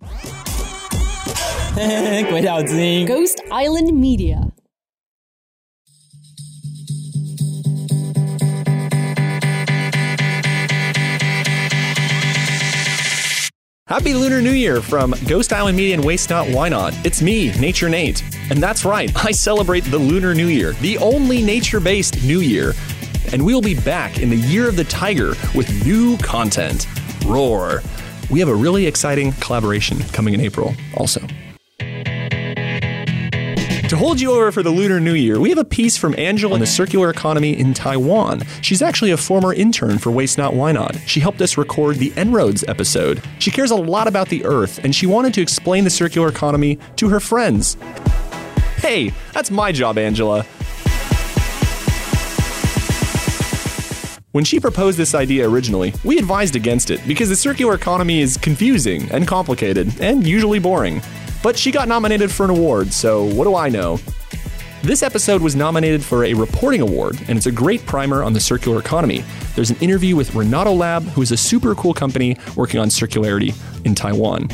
[2.29, 4.39] 鬼岛之音 Ghost Island Media.
[13.87, 16.93] Happy Lunar New Year from Ghost Island Media and Waste Not Why Not.
[17.05, 18.23] It's me, Nature Nate.
[18.49, 22.73] And that's right, I celebrate the Lunar New Year, the only nature based New Year.
[23.33, 26.87] And we'll be back in the Year of the Tiger with new content.
[27.25, 27.81] Roar.
[28.30, 31.20] We have a really exciting collaboration coming in April also.
[33.88, 36.54] To hold you over for the Lunar New Year, we have a piece from Angela
[36.54, 38.42] on the circular economy in Taiwan.
[38.62, 40.96] She's actually a former intern for Waste Not Why Not.
[41.06, 43.20] She helped us record the En-ROADS episode.
[43.40, 46.78] She cares a lot about the earth, and she wanted to explain the circular economy
[46.96, 47.76] to her friends.
[48.76, 50.46] Hey, that's my job, Angela.
[54.32, 58.36] When she proposed this idea originally, we advised against it because the circular economy is
[58.36, 61.02] confusing and complicated and usually boring.
[61.42, 63.98] But she got nominated for an award, so what do I know?
[64.84, 68.38] This episode was nominated for a reporting award, and it's a great primer on the
[68.38, 69.24] circular economy.
[69.56, 73.52] There's an interview with Renato Lab, who is a super cool company working on circularity
[73.84, 74.48] in Taiwan.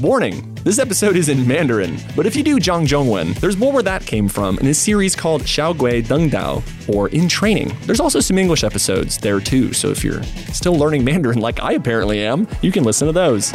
[0.00, 3.82] Warning this episode is in Mandarin, but if you do Zhang Zhongwen, there's more where
[3.82, 6.62] that came from in a series called Xiao Gui Deng Dao,
[6.94, 7.74] or In Training.
[7.82, 11.72] There's also some English episodes there too, so if you're still learning Mandarin like I
[11.72, 13.52] apparently am, you can listen to those.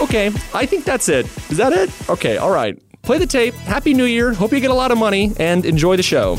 [0.00, 1.26] Okay, I think that's it.
[1.50, 1.90] Is that it?
[2.08, 2.80] Okay, all right.
[3.02, 3.54] Play the tape.
[3.54, 4.32] Happy New Year.
[4.32, 6.36] Hope you get a lot of money and enjoy the show.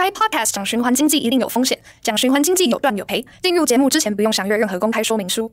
[0.00, 3.22] 开 Podcast 讲循环经济一定有风险，讲循环经济有赚有赔。
[3.42, 5.52] 进入节目之前不用详阅任何公开说明书。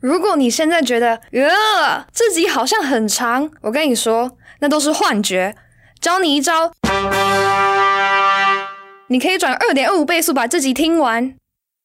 [0.00, 5.54] 如果你现在觉得，呃，这集好像很长，我跟你说，那都是幻觉。
[6.00, 6.72] 教你一招，
[9.06, 11.36] 你可以转二点二五倍速把这集听完。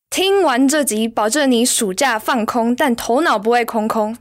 [0.10, 4.18] 听完这集，保证你暑假放空，但头脑不会空空。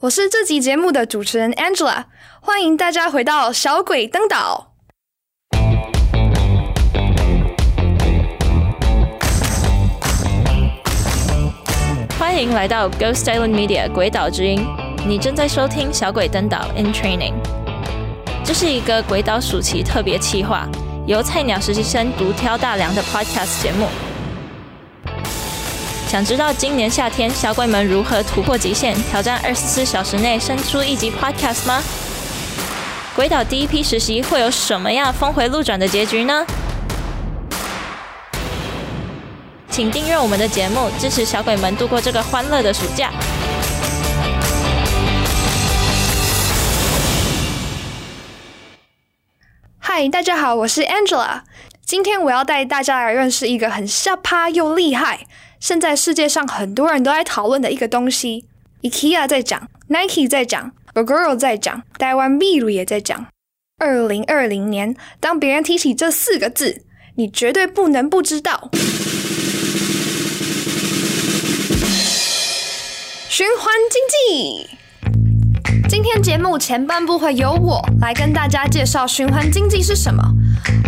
[0.00, 2.04] 我是这集节目的主持人 Angela，
[2.42, 4.75] 欢迎大家回到小鬼登岛。
[12.26, 14.66] 欢迎来到 Ghost Island Media 鬼岛之音，
[15.06, 17.34] 你正在收听小鬼登岛 In Training。
[18.44, 20.66] 这是一个鬼岛暑期特别企划，
[21.06, 23.86] 由菜鸟实习生独挑大梁的 Podcast 节目。
[26.08, 31.80] 想知道今年夏天小鬼们如何突破极限，挑战二十四小时内生出一集 Podcast 吗？
[33.14, 36.44] 鬼岛第一批实习会有什么样峰回路转的结局呢？
[39.76, 43.12] 请订阅我们的节目，支持小鬼们度过这个欢乐的暑假。
[49.76, 51.42] 嗨，大家好，我是 Angela。
[51.84, 55.26] 今天我要带大家来认识一个很下趴又厉害，
[55.60, 58.46] 现在世界上很多人都在讨论的一个东西。
[58.80, 63.26] IKEA 在讲，Nike 在讲 b g o r l 在讲，台湾 B 鲁也在讲。
[63.76, 68.70] 二零二零年，当别人提起这四个字，你绝对不能不知道。
[73.36, 74.66] 循环经济。
[75.90, 80.22] 今天节目前半部会由我来跟大家介绍循环经济是什么，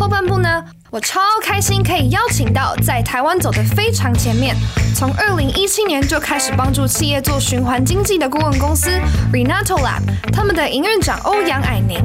[0.00, 4.56] 后半部呢，我超开心可以邀请到在台湾走得非常前面，
[4.96, 8.88] 从二零一七年就开始帮助企业做循环经济的顾问公司
[9.30, 10.00] Renato Lab，
[10.32, 11.98] 他们的营运长欧阳矮宁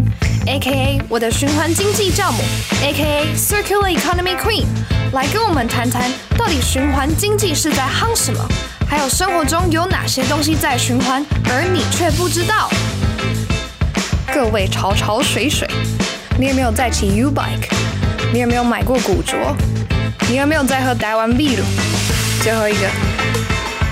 [0.45, 2.43] ，A.K.A 我的循环经济教母
[2.81, 4.65] ，A.K.A Circular Economy Queen，
[5.13, 8.45] 来跟我们谈谈到底循环经济是在夯什么。
[8.87, 12.69] 还有生活中有哪些东西在循环，而你却不知道？
[14.33, 15.67] 各位潮潮水水，
[16.37, 17.69] 你有没有在骑 U bike？
[18.31, 19.37] 你有没有买过古着？
[20.29, 21.63] 你有没有在喝台湾 B 露？
[22.41, 22.87] 最后一个，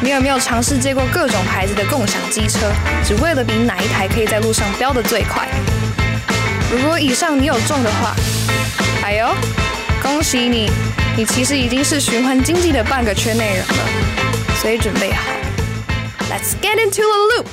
[0.02, 2.72] 你有没有尝试借过各种牌子的共享机车，
[3.06, 5.48] 只为了比哪一台可以在路上飙得最快？
[6.72, 8.16] 如果以上你有中的话，
[9.04, 9.28] 哎呦，
[10.02, 10.72] 恭喜你，
[11.18, 14.31] 你其实已经是循环经济的半个圈内人了。
[14.62, 15.32] 所以准备好
[16.30, 17.48] ，Let's get into a loop。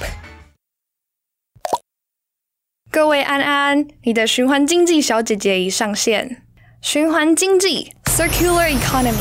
[2.91, 6.43] 各位安安，你的循环经济小姐姐已上线。
[6.83, 9.15] 循环经济 （Circular Economy），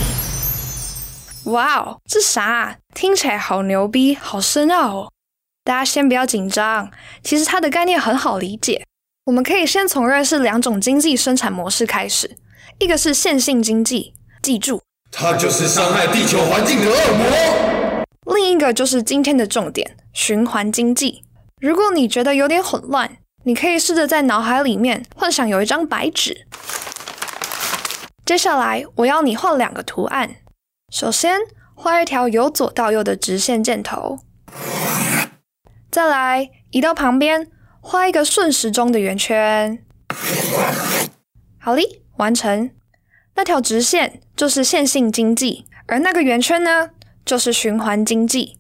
[1.46, 2.78] 哇哦，这啥？
[2.94, 5.12] 听起来好牛逼，好深奥哦！
[5.64, 6.92] 大家先不要紧张，
[7.24, 8.84] 其实它的概念很好理解。
[9.28, 12.36] 我们可以先从认识两种经济生产模式开始，
[12.80, 17.77] 一个是线性经济，记住，它就是伤害地球环境的恶魔。
[18.36, 21.24] 另一个就是今天的重点——循环经济。
[21.62, 26.46] 如果你觉得有点混乱，你可以试着在脑海里面幻想有一张白纸，
[28.26, 30.36] 接下来我要你画两个图案，
[30.92, 31.40] 首先
[31.74, 34.20] 画一条由左到右的直线箭头，
[35.90, 39.84] 再来移到旁边画一个顺时钟的圆圈。
[41.60, 42.72] 好哩，完成。
[43.36, 46.90] 那条直线就是线性经济，而那个圆圈呢，
[47.28, 48.58] 就是循环经济。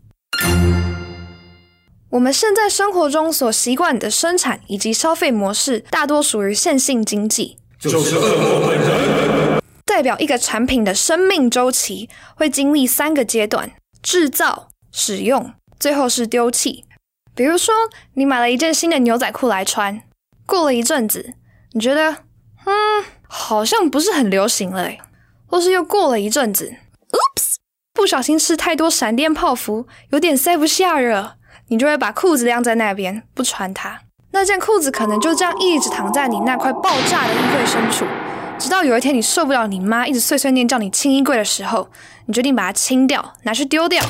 [2.10, 7.58] 我们现在生活中所习惯的生产以及消费模式，大多属于线性经济。
[7.80, 9.62] 就是恶魔本人。
[9.86, 13.72] 代表一个产品的生命周期会经历三个阶段：
[14.04, 16.84] 制造、使用，最后是丢弃。
[17.34, 17.74] 比如说，
[18.16, 20.02] 你买了一件新的牛仔裤来穿，
[20.46, 21.36] 过了一阵子，
[21.74, 22.12] 你觉得，
[22.66, 24.92] 嗯，好像不是很流行了，
[25.46, 26.74] 或是又过了一阵子
[27.12, 27.56] ，Oops，
[27.97, 31.33] 不小心吃太多闪电泡芙，有点塞不下热，
[31.69, 34.01] 你就会把裤子晾在那边不穿它。
[34.29, 38.05] 那件裤子可能就这样一直躺在你那块爆炸的衣柜深处，
[38.59, 41.89] 直到有一天你受不了你妈一直碎碎念叫你清衣柜的时候，
[42.27, 44.03] 你决定把它清掉，拿去丢掉。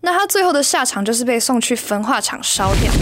[0.00, 2.92] 那它最后的下场就是被送去焚化厂烧掉。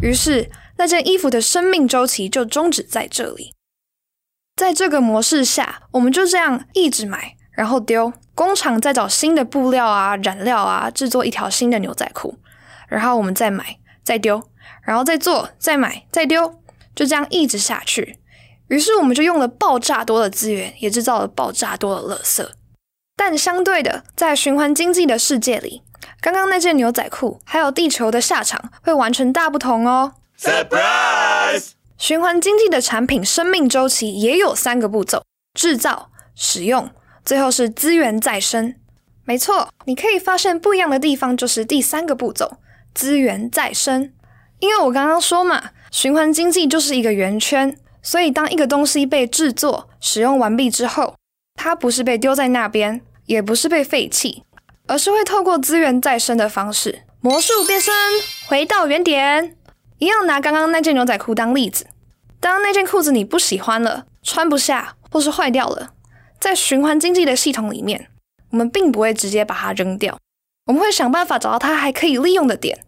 [0.00, 3.52] 于是那件衣服的生命周期就终止在这里。
[4.56, 12.36] 在这个模式下，我们就这样一直买，然后丢，工厂再找新的布料啊、染料啊，制作一条新的牛仔裤，
[12.86, 14.40] 然后我们再买，再丢。
[14.82, 16.60] 然后再做，再买，再丢，
[16.94, 18.20] 就这样一直下去。
[18.68, 22.48] 于是我们就用了爆炸多的资源，也制造了爆炸多的垃圾。
[23.16, 25.82] 但相对的，在循环经济的世界里，
[26.20, 30.12] 刚刚那件牛仔裤还有地球的下场会完全大不同哦。
[30.38, 31.70] Surprise！
[31.98, 35.24] 循环经济的产品生命周期也有三个步骤：
[35.54, 36.90] 制造、使用，
[37.26, 38.74] 最后是资源再生。
[39.24, 42.58] 没错，你可以发现不一样的地方就是第三个步骤：
[42.94, 44.12] 资源再生。
[44.60, 51.16] 因为我刚刚说嘛，循环经济就是一个圆圈，所以当一个东西被制作、使用完毕之后，
[51.56, 54.44] 它不是被丢在那边，也不是被废弃，
[54.86, 57.92] 而是会透过资源再生的方式，魔术变身，
[58.46, 59.56] 回到原点。
[59.98, 61.86] 一样拿刚刚那件牛仔裤当例子，
[62.38, 65.90] 当那件裤子你不喜欢了，穿不下或是坏掉了，
[66.46, 68.06] 在循环经济的系统里面，
[68.52, 70.16] 我们并不会直接把它扔掉，
[70.66, 72.78] 我们会想办法找到它还可以利用的点。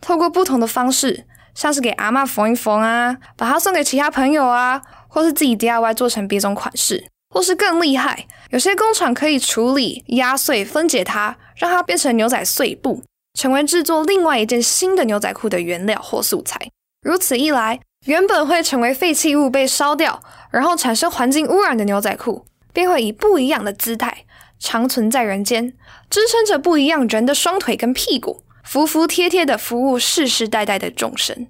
[0.00, 13.02] 透过不同的方式，像是给阿妈缝一缝啊，把它送给其他朋友啊，或是自己 DIY 做成别种款式，或是更厉害，有些工厂可以处理、压碎、分解它，让它变成牛仔碎布，
[13.36, 16.70] 成为制作另外一件新的牛仔裤的原料或素材。
[17.02, 20.22] 如此一来，原本会成为废弃物被烧掉，
[20.52, 22.44] 然后产生环境污染的牛仔裤，
[22.78, 24.24] 便会以不一样的姿态
[24.60, 25.74] 长存在人间，
[26.08, 28.44] 支撑着不一样人的双腿跟屁股。
[28.62, 31.48] 服服帖帖的服务世世代代的众生。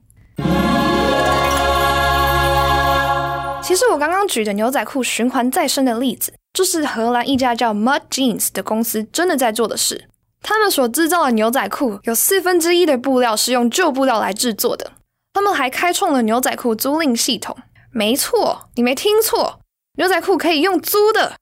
[3.63, 10.09] 其实我刚刚举的牛仔裤循环再生的例子，就是荷兰一家叫 Mud Jeans 的公司真的在做的事。
[10.41, 14.93] 他们所制造的牛仔裤有四分之一的布料是用旧布料来制作的。
[15.35, 17.55] 他们还开创了牛仔裤租赁系统。
[17.91, 19.61] 没错，你没听错，
[19.99, 21.35] 牛仔裤可以用租的。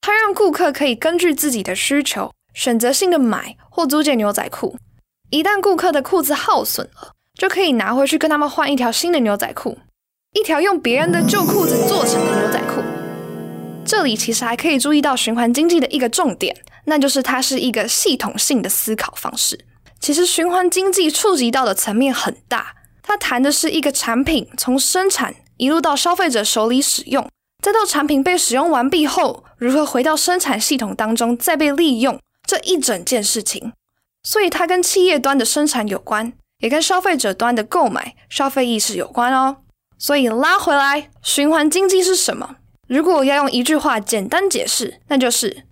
[0.00, 4.76] 它让顾客可以根据自己的需求，选择性的买或租借牛仔裤。
[5.30, 9.78] 一旦顾客的裤子耗损了，就可以拿回去跟他们换一条新的牛仔裤，
[10.32, 12.82] 一条用别人的旧裤子做成的牛仔裤。
[13.84, 16.56] 这里其实还可以注意到循环经济的一个重点，
[16.86, 19.66] 那就是它是一个系统性的思考方式。
[20.00, 27.28] 其实循环经济触及到的层面很大，它谈的是一个产品从生产一路到消费者手里使用，
[27.60, 33.72] 再到产品被使用完毕后如何回到生产系统当中再被利用这一整件事情。
[34.22, 39.58] 所以它跟企业端的生产有关，也跟消费者端的购买、消费意识有关哦。
[39.98, 42.56] 所以拉回来，循环经济是什么？
[42.88, 45.64] 如果要用一句话简单解释，那就是：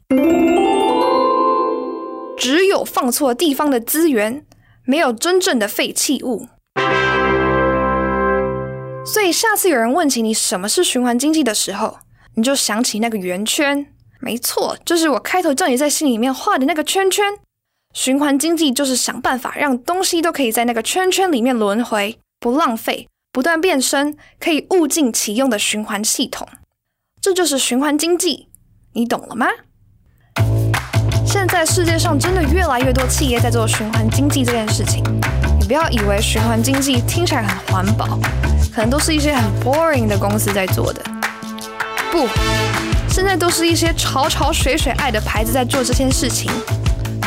[2.38, 4.46] 只有放错地方的资源，
[4.84, 6.48] 没有真正的废弃物。
[9.12, 11.98] 所以下次有人问起你什么是循环经济的时候，
[12.34, 13.86] 你就想起那个圆圈。
[14.20, 17.24] 没错，就是我开头叫你在心里面画的那个圈圈。
[17.94, 26.46] 循环经济就是想办法让东西都可以在那个圈圈里面轮回，不浪费，不断变身，可以物尽其用的循环系统。
[27.20, 28.48] 这就是循环经济，
[28.92, 29.46] 你懂了吗？
[31.26, 35.02] 现在世界上真的越来越多企业在做循环经济这件事情。
[35.68, 38.18] 不要以为循环经济听起来很环保，
[38.74, 41.02] 可能都是一些很 boring 的公司在做的。
[42.10, 42.26] 不，
[43.10, 46.50] 现在都是一些潮潮水水爱的牌子在做这件事情。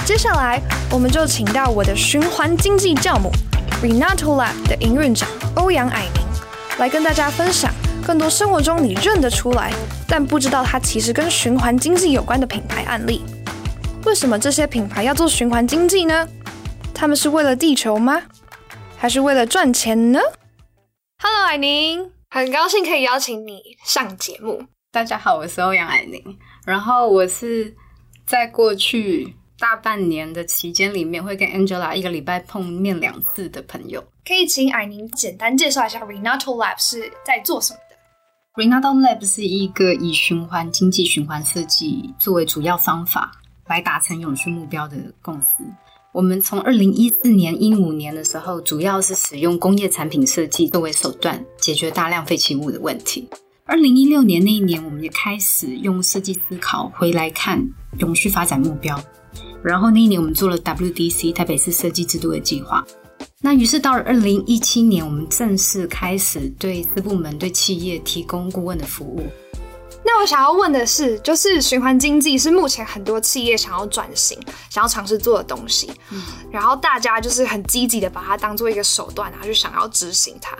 [0.07, 3.31] 接下来，我们就请到我的循环经济教母
[3.83, 6.24] Renato Lab 的营运长欧阳矮明，
[6.79, 7.71] 来跟大家分享
[8.03, 9.71] 更多生活中你认得出来，
[10.07, 13.24] 但不知道它其实跟循环经济有关的品牌案例。
[14.03, 16.27] 为什么这些品牌要做循环经济呢？
[16.93, 18.21] 他们是为了地球吗？
[18.98, 20.19] 还是为了赚钱呢
[21.17, 24.63] ？Hello，海宁，很高兴可以邀请你上节目。
[24.91, 26.24] 大家好，我是欧阳海宁，
[26.65, 27.75] 然后我是
[28.25, 34.03] 在过去大半年的期间里面，会跟 Angela 一个礼拜碰面两次的朋友。
[34.24, 37.95] 可以请海宁简单介绍一下 Renato Lab 是在做什么的
[38.62, 43.31] ？Renato Lab 是一个以循环经济、循环设计作为主要方法
[43.65, 45.48] 来达成永续目标的公司。
[46.13, 53.29] 我们从二零一四年、一五年的时候，主要是使用工业产品设计作为手段，解决大量废弃物的问题。
[53.63, 57.65] 二零一六年那一年，我们也开始用设计思考回来看
[57.99, 59.01] 永续发展目标。
[59.63, 62.85] 然后那一年，我们做了 WDC 台北市设计制度的计划。
[63.39, 69.23] 那于是到了二零一七年，我们正式开始对私部门、对企业提供顾问的服务。
[70.03, 74.38] 那我想要问的是，就是循环经济是目前很多企业想要转型、
[74.70, 80.58] 想要尝试做的东西，嗯，然后大家就是很积极的把它当做一个手段，然后就想要执行它。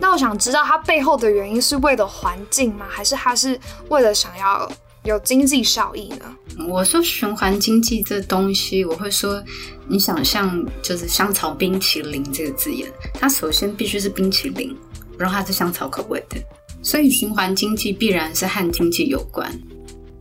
[0.00, 2.86] 那我想知道它背后的原因是为了环境吗？
[2.88, 3.58] 还是它是
[3.88, 4.70] 为了想要
[5.02, 6.36] 有经济效益呢？
[6.68, 9.42] 我说循环经济这东西，我会说，
[9.88, 14.74] 你想象就是香草冰淇淋这个字眼，它首先必须是冰淇淋，
[15.18, 16.36] 然后它是香草口味的。
[16.84, 19.50] 所以循环经济必然是和经济有关。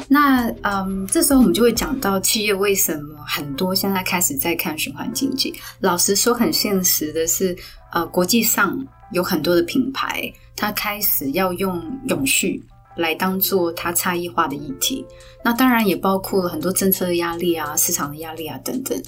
[0.07, 5.53] 那嗯，这时候我们就会讲到企业为什么很多现在开始在看循环经济。
[5.81, 7.55] 老实说，很现实的是，
[7.91, 8.77] 呃，国际上
[9.11, 12.63] 有很多的品牌，它开始要用永续
[12.97, 15.05] 来当做它差异化的议题。
[15.43, 19.01] 那当然也包括了很多政策的压力啊、市场的压力啊等等。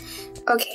[0.47, 0.65] OK。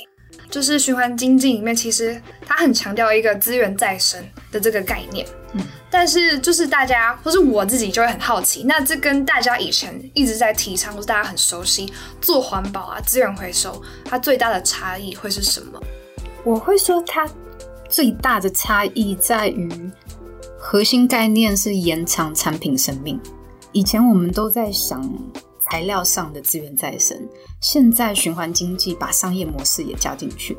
[0.49, 4.21] 就是循环经济里面，其实它很强调一个资源再生
[4.51, 5.25] 的这个概念。
[5.53, 5.61] 嗯，
[5.91, 15.79] 但是就是大家或是我自己就会很好奇，那这跟大家以前一直在提倡，或是大家很熟悉做环保啊、资源回收，它最大的差异会是什么？
[16.43, 17.29] 我会说，它
[17.89, 19.69] 最大的差异在于
[20.57, 23.19] 核心概念是延长产品生命。
[23.73, 25.07] 以前我们都在想。
[25.69, 27.17] 材料上的资源再生，
[27.61, 30.57] 现在循环经济把商业模式也加进去，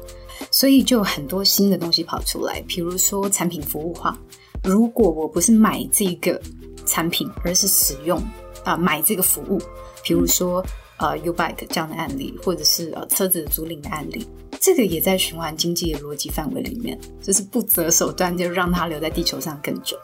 [0.50, 2.62] 所以就有很多新的东西跑出来。
[2.66, 4.16] 比如说产品服务化，
[4.62, 6.40] 如果我不是买这个
[6.86, 8.22] 产品，而是使用
[8.64, 9.60] 啊买这个服务，
[10.02, 10.64] 比如说
[10.98, 14.26] 呃 U Bike 这样的案例，或者是呃车子租赁的案例，
[14.60, 19.96] 这个也在循环经济的逻辑范围里面，就是不择手段就让它留在地球上更久。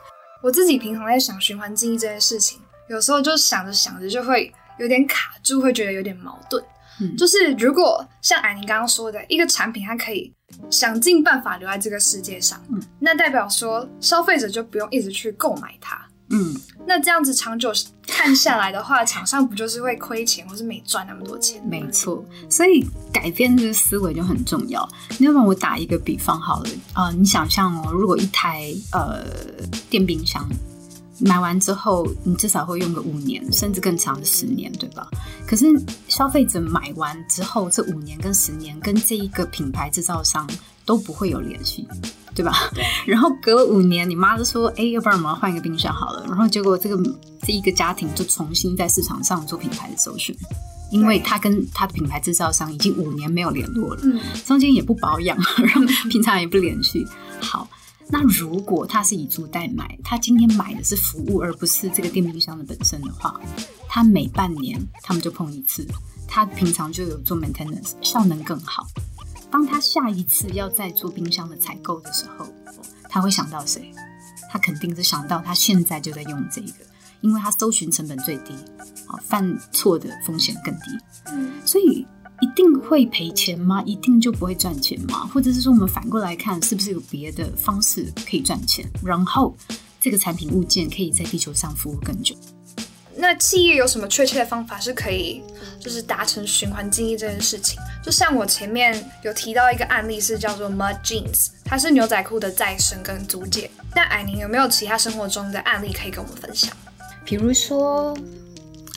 [0.43, 4.53] 我自己平常在想循环经济这件事情，有时候就想着想着就会。
[4.79, 6.63] 有点卡住，会觉得有点矛盾。
[7.01, 10.33] 嗯，就是如果像艾宁刚刚说的，一个产品它可以
[10.71, 15.99] 想尽办法留在这个世界上，嗯，那代表说消费者就不用一直去购买它。
[16.31, 16.55] 嗯，
[16.87, 17.73] 那这样子长久
[18.07, 21.63] 看下来的话，厂商不就是会亏钱，或是没赚那么多钱？
[21.67, 24.87] 没错，所以改变这个思维就很重要。
[25.21, 29.25] 要不然我打一个比方好了啊，你想象哦，如果一台呃
[29.89, 30.47] 电冰箱。
[31.21, 35.09] 买完之后，你至少会用个五年，甚至更长的十年，对吧？
[35.47, 35.67] 可是
[36.07, 40.49] 消费者买完之后，这五年跟十年跟这一个品牌制造商
[40.85, 41.89] 都不会有联系，
[42.35, 42.53] 对吧？
[43.05, 46.97] 然后隔了五年，你妈就说：“哎，要不然我们换一个冰箱好了。”然后结果这个
[47.43, 50.37] 这一个家庭就重新在市场上做品牌的搜寻，
[50.93, 54.03] 因为他跟他的品牌制造商已经五年没有联络了，
[54.47, 57.05] 中间也不保养，然后平常也不联系。
[57.41, 57.69] 好。
[58.11, 63.39] 那如果他是以租代买，他今天买的是服务，而不是这个电冰箱的本身的话，
[63.87, 65.87] 他每半年他们就碰一次，
[66.27, 68.87] 他平常就有做 maintenance，效能更好。
[69.51, 72.47] 当他下一次要再做冰箱的采购的时候，
[73.11, 73.93] 他会想到谁？
[74.51, 76.87] 他肯定是想到他现在就在用这个，
[77.21, 78.55] 因为他搜寻成本最低，
[79.07, 80.81] 啊，犯错的风险更低。
[81.27, 82.07] 嗯，所以。
[82.41, 83.83] 一定会赔钱吗？
[83.85, 85.29] 一定就不会赚钱吗？
[85.33, 88.89] 或者是说，我们反过来看，是不是有别的方式可以赚钱？
[89.03, 89.57] 然后
[90.01, 92.35] 这个产品物件可以在地球上服务更久？
[93.17, 95.43] 那企业有什么确切的方法是可以，
[95.81, 97.77] 就是达成循环经济这件事情？
[98.05, 103.69] 就像我前面有提到一个案例，是叫做 Mud Jeans，它是牛仔裤的再生跟租借。
[103.97, 106.73] 那艾宁有没有其他生活中的案例可以跟我们分享？
[107.25, 108.17] 比如说。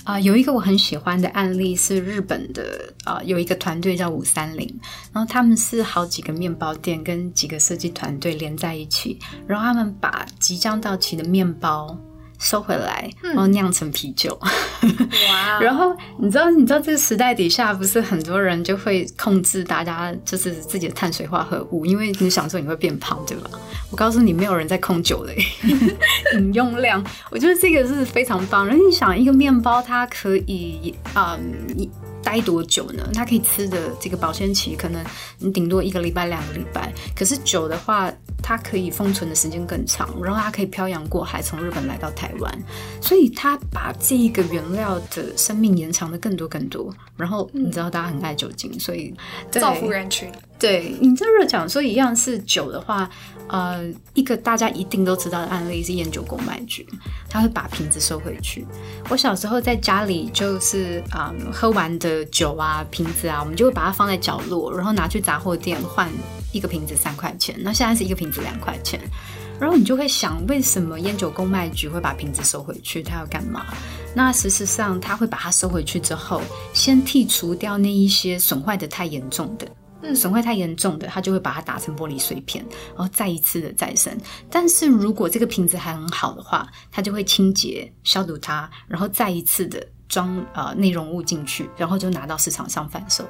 [0.03, 4.67] 啊，有一个我很喜欢的案例是日本的啊，有一个团队叫五三零，
[5.13, 11.95] 然后他们是好几个面包店跟几个设计团队连在一起，然后他们把即将到期的面包
[12.41, 14.37] 收回来，然后酿成啤酒。
[14.41, 23.49] 哇 然后你知道，你知道这个时代底下，不是很多人就会控制大家就是自己的碳水化合物，因为你想说你会变胖，对吧？
[23.91, 25.33] 我告诉你，没有人在控酒的
[26.33, 27.05] 饮用量。
[27.29, 28.65] 我觉得这个是非常棒。
[28.65, 31.87] 然后你想，一个面包它可以啊、嗯
[32.23, 33.09] 待多久呢？
[33.13, 35.03] 它可以吃的这个保鲜期，可能
[35.39, 36.91] 你顶多一个礼拜、两个礼拜。
[37.15, 38.11] 可是酒的话，
[38.41, 42.63] 它可以封存的时间更长，然后它可以漂洋过海从日本来到台湾，
[43.01, 46.93] 所以它把这一个原料的生命延长的更多更多。
[47.17, 49.13] 然后你知道大家很爱酒精，所以
[49.51, 50.31] 造福人群。
[50.61, 53.09] 对你这热讲说一样是酒的话，
[53.47, 56.87] 呃，一个大家一定都知道的案例是烟酒公卖局，
[57.27, 58.63] 他会把瓶子收回去。
[59.09, 66.07] 我小时候在家里就是啊、嗯喝完的酒啊瓶子啊，我们就会把它放在角落，然后拿去杂货店换
[66.51, 69.01] 一个瓶子三块钱，那现在是一个瓶子两块钱。
[69.59, 73.01] 然后你就会想，为什么烟酒公卖局会把瓶子收回去？
[73.01, 73.65] 他要干嘛？
[74.13, 76.39] 那事实上，他会把它收回去之后，
[76.71, 79.67] 先剔除掉那一些损坏的太严重的。
[80.15, 82.65] 损坏太严重的，他就会把它打成玻璃碎片，
[82.95, 84.15] 然后再一次的再生。
[84.49, 93.23] 但是如果这个瓶子还很好的话，它就会清洁消毒它，然后再一次的装呃内容物进去，然后就拿到市场上贩售。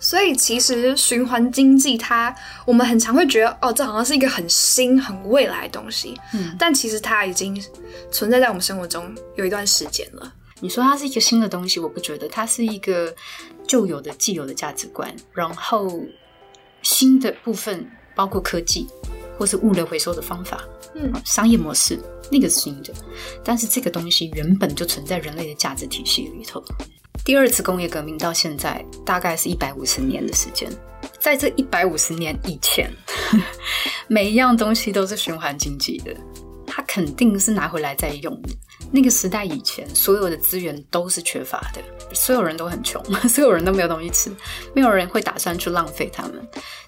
[0.00, 2.32] 所以其实循环经济它，
[2.64, 7.60] 我们很常会觉得哦，这好像是一个很新、很未来的东西，嗯但其实它已经
[8.12, 10.32] 存在在我们生活中有一段时间了。
[10.60, 13.14] 你说它是一个新的东西，我不觉得，它是一个
[13.66, 15.88] 旧有的、既有的价值观，然后
[16.82, 18.86] 新的部分包括科技
[19.38, 21.98] 或是物流回收的方法，嗯，商业模式
[22.30, 22.92] 那个是新的，
[23.44, 26.62] 但是这个东西原本就存在人类的价值体系里头。
[27.24, 30.70] 第二次工业革命到现在大概是一百五十年的时间，
[31.18, 32.90] 在这一百五十年以前，
[34.08, 36.14] 每一样东西都是循环经济的，
[36.78, 38.50] 他肯定是拿回来再用的。
[38.92, 41.82] 那个时代以前，所有的资源都是缺乏的，
[42.14, 44.30] 所有人都很穷， 所有人都没有东西吃，
[44.72, 46.34] 没有人会打算去浪费它们。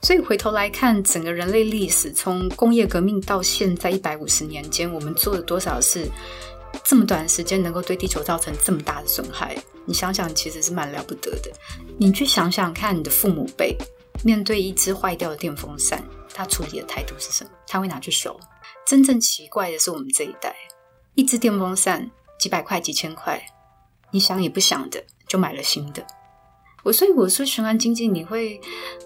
[0.00, 6.09] 所以回头来看，整个人类历史，从工业革命到现在一百五十年间，我们做了多少事？
[6.85, 11.50] 这么短的时间能够对地球造成这么大的损害，你想想，其实是蛮了不得的。
[11.99, 13.76] 你去想想看，你的父母辈
[14.23, 16.00] 面对一只坏掉的电风扇，
[16.32, 17.50] 他处理的态度是什么？
[17.67, 18.38] 他会拿去修。
[18.91, 20.53] 真正奇怪的是我们这一代，
[21.15, 23.41] 一只电风扇几百块、几千块，
[24.11, 26.05] 你想也不想的就买了新的。
[26.83, 28.61] 我所以我说循环经济，你会，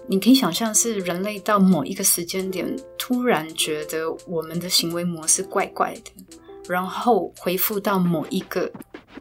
[0.07, 6.11] 你可以想象是人类到某一个时间点，突然觉得我们的行为模式怪怪的，
[6.67, 8.71] 然后回复到某一个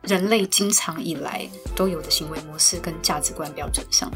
[0.00, 1.46] 人类经常以来
[1.76, 4.10] 都有的行为模式跟价值观标准上。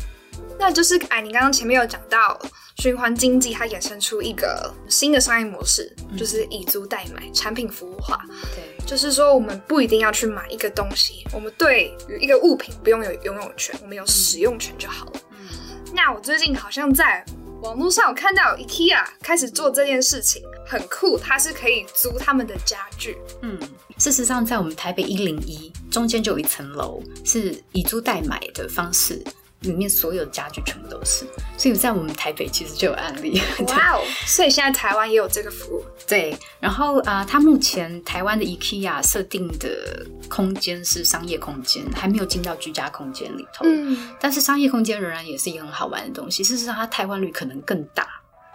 [0.59, 2.39] 那就是哎，你刚刚前面有讲到
[2.77, 8.21] 循环经济，它衍生出一个新的商业模式，就是以租代买，产品服务化。
[8.55, 15.13] 对，就是说，我们不一定要去买一个东西，我们对于一个物品不用有拥有权，我们有使用权就好了。
[15.33, 15.49] 嗯
[15.95, 17.25] 那我最近好像在
[17.63, 23.17] 网络上有看到 IKEA 开始做这件事情，很酷，它是可以租他们的家具。
[23.43, 23.59] 嗯，
[23.97, 29.21] 事实上，在我们台北一零一中间就有一层楼是以租代买的方式，
[29.61, 33.41] 里面所有的家具全部都是，所以在我们台北其实就有案例。
[33.67, 34.05] 哇哦！
[34.25, 35.85] 所以现在台湾也有这个服务。
[36.07, 43.65] 对，然后啊、呃，它目前台湾的 IKEA 设定的空间是商业空间，还没有进到居家空间里头。
[43.67, 46.45] 嗯，但是商业空间仍然也是一个很好玩的东西。
[46.45, 48.07] 事实上，它台湾率可能更大，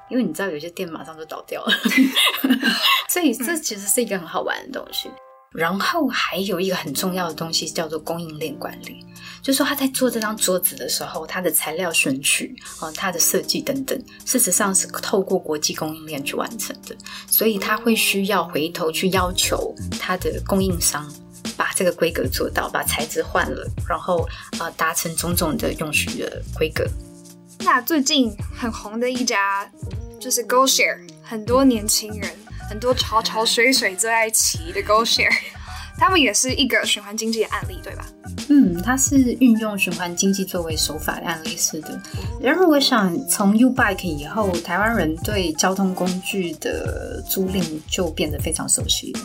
[0.09, 1.73] 因为你知道有些店马上就倒掉了，
[3.09, 5.11] 所以这其实是一个很好玩的东西。
[5.53, 9.05] 然后还有一个很重要的东西叫做供应链管理，
[9.41, 16.95] 就是说他在做这张桌子的时候，它的材料选取啊、它的设计等等，事实上是透过国际供应链去完成的，
[17.27, 21.07] 所以他会需要回头去要求他的供应商
[21.55, 24.27] 把这个规格做到，把材质换了，然后
[24.59, 26.83] 呃达成种种的用许的规格。
[27.59, 29.69] 那最近很红的一家
[30.19, 32.29] 就是 GoShare，很多年轻人。
[32.73, 35.31] 很多潮潮水水最爱骑的 GoShare，
[35.95, 38.03] 他们也是一个循环经济的案例，对吧？
[38.49, 42.01] 嗯，它是运用循环经济作为手法的案例式的。
[42.41, 49.19] 然后我想，从 U Bike 以后，台湾人对交通工具的租赁就变得非常熟悉了。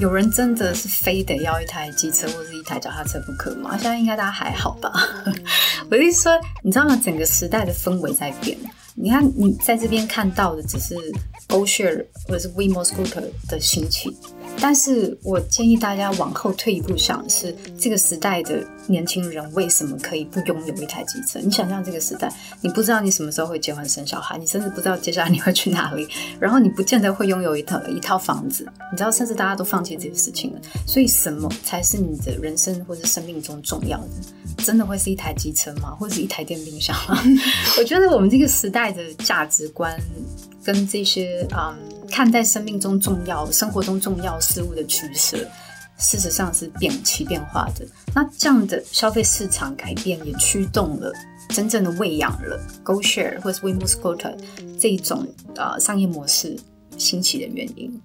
[0.00, 3.70] 有人真的是非得要一台机车或是一台脚踏车不可吗？
[3.72, 4.92] 现在应该大家还好吧？
[5.90, 6.96] 我的意思说，你知道吗？
[7.04, 8.56] 整个时代的氛围在变。
[8.94, 10.94] 你看，你在这边看到的只是
[11.47, 14.15] GoShare 或者是 WeMo Scooter 的兴起，
[14.60, 21.38] 但是我建议大家往后退一步想，是这个时代的年轻人为什么可以不拥有一台机车？
[21.40, 26.08] 你想象这个时代，你不知道你什么时候会结婚生小孩，你甚至不知道接下来你会去哪里，
[26.40, 30.60] 然后你不见得会拥有一套一套房子，你知道，甚至大家都放弃这些事情了。
[30.86, 34.08] 所以，什么才是你的人生或者生命中重要的？
[34.64, 35.90] 真的会是一台机车吗？
[35.98, 37.22] 或者是一台电冰箱吗？
[37.78, 39.96] 我觉得我们这个时代的价值观
[40.64, 41.97] 跟这些嗯。
[42.10, 45.38] 看待生命中重要、生活中重要事物的取舍，
[45.98, 47.86] 事实上是变起变化的。
[48.14, 51.12] 那这样的消费市场改变，也驱动了
[51.50, 54.28] 真正的喂养了 Go Share 或是 We Must Go To
[54.78, 56.58] 这一种呃商业模式
[56.96, 58.00] 兴起的原因。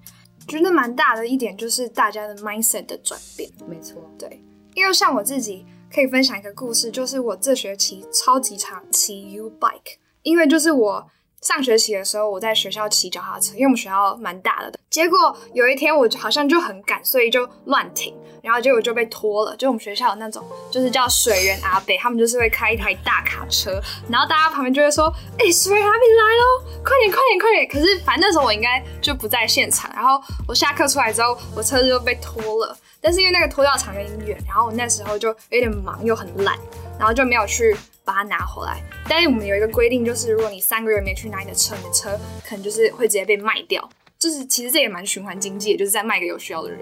[0.47, 3.49] 觉得蛮大的一点就是大家的 mindset 的转变。
[3.67, 4.43] 没错，对，
[4.75, 11.09] 因为像我自己可以分享一个故事，就是我这学期超级常骑 U bike，因为就是我。
[11.43, 14.73] 上学期的时候，我在学校骑脚踏车，因为我们学校蛮大的。
[14.89, 19.53] 结果有一天，我好像就很赶，所以就乱停，然后结果就被拖了。
[19.57, 29.91] 就我们学校有那种，就是叫水源阿北，他们就是会开一台大卡车，然后大家旁边就会说：“哎，水源阿北来喽，快点，快点，快点！”可是反正那时候我应该就不在现场。
[29.93, 32.77] 然后我下课出来之后，我车子就被拖了。
[33.01, 36.57] 但是因为那个拖吊场有点远，然后我那时候就有点忙又很懒，
[36.97, 37.75] 然后就没有去。
[38.05, 43.89] 把它拿回来，但是我们有一个规定，就是如果你三个月没去拿你的车，你的车可能就是会直接被卖掉。
[44.19, 46.79] 就是其实这也蛮循环经济，就是在卖给有需要的人。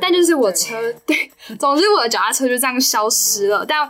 [0.00, 3.66] 但就是我车，对， 总之我的脚踏车就这样消失了。
[3.66, 3.86] 但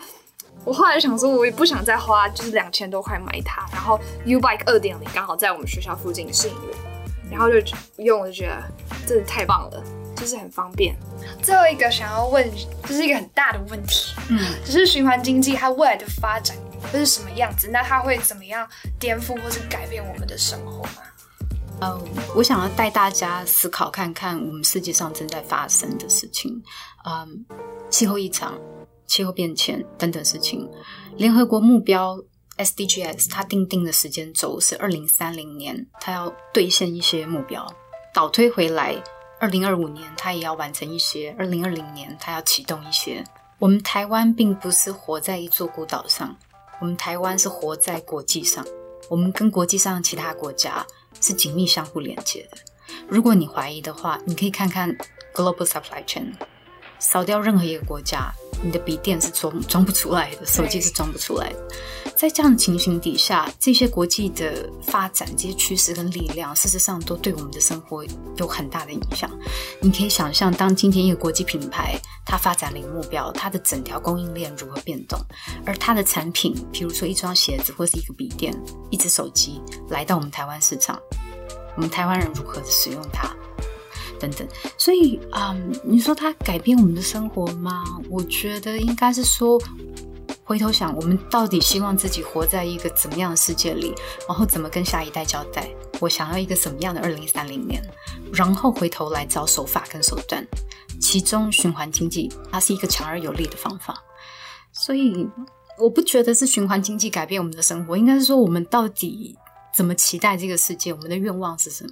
[0.64, 3.64] 我后来想说，我也不想再花就是两千多块买它。
[3.72, 7.56] 然后 U Bike 二点零刚好在我们学校附近试营运，然后就
[7.98, 8.62] 用，我就觉得
[9.06, 9.99] 真的太棒了。
[10.20, 10.94] 就是很方便。
[11.42, 12.46] 最后一个想要问，
[12.86, 16.54] 这是一个很大的问题，嗯，就是循环经济它未来的发展
[16.92, 17.68] 会是什么样子？
[17.72, 21.02] 那它会怎么样颠覆或是改变我们的生活吗？
[21.82, 21.98] 嗯，
[22.36, 26.62] 我想要带大家思考看看我们世界上正在发生的事情，
[27.06, 27.46] 嗯，
[27.88, 28.58] 气候异常、
[29.06, 30.68] 气候变迁等等事情。
[31.16, 32.18] 联合国目标
[32.58, 37.66] SDGs 它定定的时间轴是二零三零年，它要兑现一些目标，
[38.12, 39.02] 倒推回来。
[39.40, 43.24] 二零二五年，它也要完成一些；二零二零年，它要启动一些。
[43.58, 46.36] 我们台湾并不是活在一座孤岛上，
[46.78, 48.62] 我们台湾是活在国际上。
[49.08, 50.86] 我们跟国际上其他国家
[51.22, 52.58] 是紧密相互连接的。
[53.08, 54.94] 如果你怀疑的话，你可以看看
[55.34, 56.34] Global Supply Chain，
[56.98, 58.30] 扫掉任何一个国家。
[58.62, 61.68] 你的笔电是装装不出来的，手机是装不出来的。
[62.14, 68.04] 在这样的情形底下，这些国际的发展、这些趋势跟力量，事实上都对我们的生活
[68.36, 69.30] 有很大的影响。
[69.80, 75.18] 你可以想象，当今天一个国际品牌它发展了一个目标，它的整条供应链如何变动，
[75.64, 78.54] 而它的产品，比如说一双鞋子或是一个笔电、
[78.90, 81.00] 一只手机，来到我们台湾市场，
[81.74, 83.34] 我们台湾人如何使用它？
[84.20, 87.82] 等等，所以啊，你说它改变我们的生活吗？
[88.10, 89.60] 我觉得应该是说，
[90.44, 93.94] 回头想，我们到底希望自己活在一个怎么样的世界里，
[94.28, 95.68] 然后怎么跟下一代交代？
[95.98, 97.82] 我想要一个什么样的二零三零年？
[98.32, 100.46] 然后回头来找手法跟手段，
[101.00, 103.98] 其中循环经济它是一个强而有力的方法。
[104.72, 105.26] 所以
[105.78, 109.36] 我不觉得是循环经济改变我们的生活，应该是说我们到底
[109.74, 110.92] 怎么期待这个世界？
[110.92, 111.90] 我们的愿望是什么？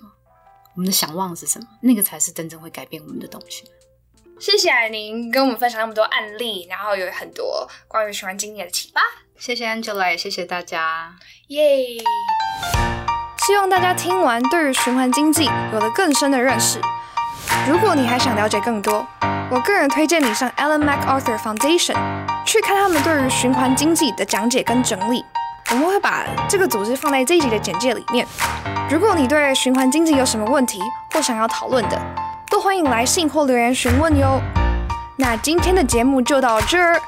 [0.79, 1.67] 我们的想望是什么？
[1.81, 3.65] 那个才是真正会改变我们的东西。
[4.39, 9.01] 谢谢您跟我们分享那么多案例，然后有很多关于循环经济的启发。
[9.37, 11.13] 谢谢 Angela，也谢谢大家，
[11.49, 11.99] 耶！
[13.45, 16.81] 希望大家听完对于循环经济有了更深的认识。
[17.69, 19.05] 如果你还想了解更多，
[19.51, 21.97] 我个人推荐你上 Ellen MacArthur Foundation
[22.47, 25.25] 去看他们对于循环经济的讲解跟整理。
[25.71, 28.27] 我们会把这个组织放在这一集的简介里面。
[28.91, 30.81] 如果你对循环经济有什么问题
[31.13, 32.01] 或想要讨论的，
[32.51, 34.41] 都欢迎来信或留言询问哟。
[35.17, 36.99] 那今天的节目就到这儿，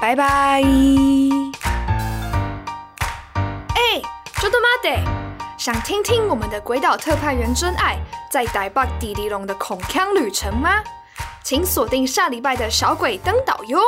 [0.00, 0.62] 拜拜。
[3.74, 4.00] 哎，
[4.40, 4.88] 周德玛德，
[5.58, 7.98] 想听听我们的鬼岛特派员真爱
[8.30, 10.70] 在台北迪迪龙的恐腔旅程吗？
[11.42, 13.78] 请锁定下礼拜的小鬼登岛哟。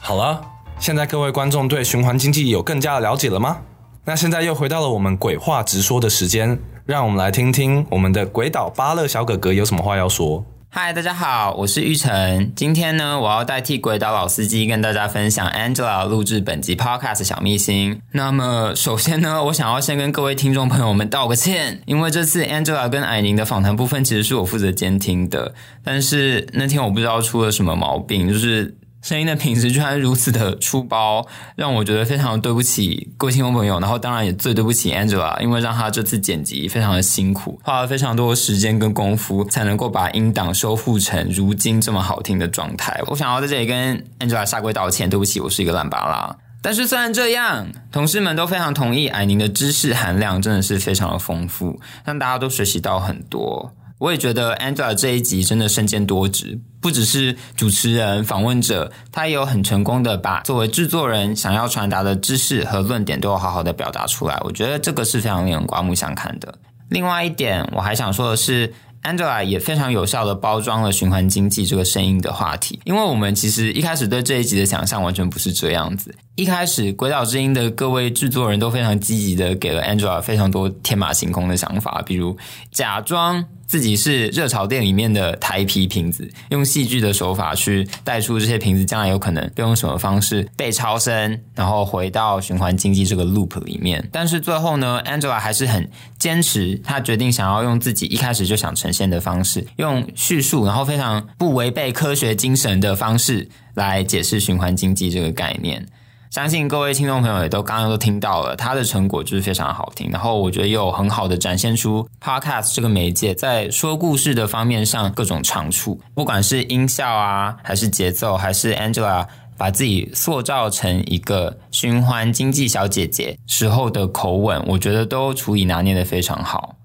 [0.00, 0.40] 好了，
[0.80, 3.58] 现在各位观众对循环经济有更加的了解了吗？
[4.06, 10.42] 那现在又回到了我们鬼话直说的时间，让我们来听听我们的鬼岛巴乐小哥哥有什么话要说。
[10.70, 12.50] 嗨，大家好，我是玉成。
[12.56, 18.00] 今天呢，我要代替鬼岛老司机跟大家分享 Angela 录制本集 Podcast 小秘辛。
[18.12, 28.74] 那么，首先呢，我想要先跟各位听众朋友们道个歉，因为这次 Angela 跟艾宁的访谈部分其实是我负责监听的，但是那天我不知道出了什么毛病，就是。
[29.02, 43.00] 声音的品质居然如此的粗暴，让我觉得非常对不起各位听众朋友，然后当然也最对不起 Angela，因为让她这次剪辑非常的辛苦，花了非常多的时间跟功夫，才能够把音档修复成如今这么好听的状态。
[43.06, 46.36] 我想要在这里跟 Angela 下跪道歉，对不起，我是一个烂巴拉。
[46.62, 53.72] 但是虽然这样，同事们都非常同意，矮宁的知识含量真的是非常的丰富，让大家都学习到很多。
[54.00, 64.36] 我也觉得 Angela 这一集真的身兼多职，不只是主持人、访问者，他也有很成功的把作为制作人想要传达的知识和论点都有好好的表达出来。
[64.42, 66.52] 我觉得这个是非常令人刮目相看的。
[66.88, 68.72] 另外一点，我还想说的是。
[69.02, 76.14] Angela 也非常有效的包装了循环经济这个声音的话题，因为我们其实一开始对这一集的想象完全不是这样子。
[76.34, 82.36] 一开始鬼岛之音的各位制作人都非常积极的给了 Angela 非常多天马行空的想法，比如
[82.70, 83.42] 假装。
[83.70, 94.04] 自己是热潮店里面的台皮瓶子，用戏剧的手法去带出这些瓶子将来有可能用什么方式被超生，然后回到循环经济这个 loop 里面。
[94.10, 105.86] 但是最后呢，Angela 还是很坚持，她决定想要用自己一开始就想呈现的方式，用叙述，然后非常不违背科学精神的方式来解释循环经济这个概念。
[106.30, 110.08] 相信各位听众朋友也都刚刚都听到了，它的成果就是非常好听。
[110.12, 119.26] 然后我觉得又很好的展现出 podcast 这个媒介在说故事的方面上各种长处，不管是音效啊，还是节奏，还是 Angela
[119.58, 126.76] 把自己塑造成一个循环经济小姐姐时候的口吻，我觉得都处理拿捏的非常好。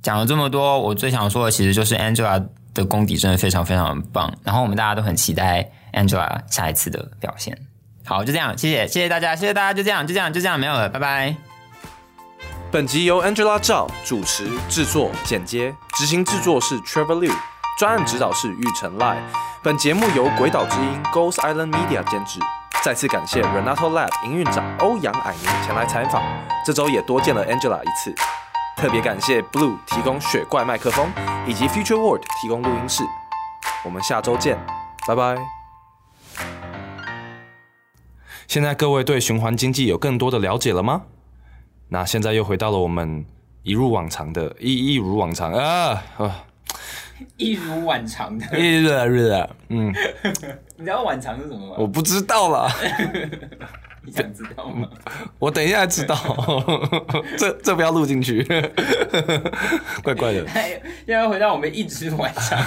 [0.00, 4.32] 讲了这么多，我最想说的其实就是 Angela 的功底真的非常非常棒。
[4.44, 7.58] 然后我们大家都很期待 Angela 下一次的表现。
[8.04, 11.34] 好，就这样，谢谢，谢谢大家，谢谢大家，就这样，就这样，就这样，没有了，拜拜。
[12.70, 17.32] 本集由 Angela Zhao 主持、制作、剪接，执行制作是 Trevor Liu，
[17.78, 19.16] 专案指导是玉成赖。
[19.62, 22.40] 本节目由鬼岛之音 Ghost Island Media 监制。
[22.82, 26.20] 再次感谢 Renato Lab 营运长欧阳矮宁前来采访，
[26.66, 28.12] 这周也多见了 Angela 一次。
[28.76, 31.12] 特别感谢 Blue 提供雪怪麦克风，
[31.46, 33.04] 以及 Future Word 提供录音室。
[33.84, 34.58] 我们下周见，
[35.06, 35.61] 拜拜。
[38.46, 41.02] 现在各位对循环经济有更多的了解了吗？
[41.88, 43.24] 那现在又回到了我们
[43.62, 46.44] 一如往常的，一一如往常啊啊，
[47.36, 49.92] 一如往常的， 一日日啊，嗯，
[50.76, 51.76] 你知道往常是什么吗？
[51.78, 52.68] 我不知道了，
[54.04, 54.88] 你想知道吗？
[55.38, 56.16] 我等一下知道，
[57.36, 58.42] 这这不要录进去，
[60.02, 60.46] 怪怪的。
[60.48, 62.58] 现在回到我们一直晚上。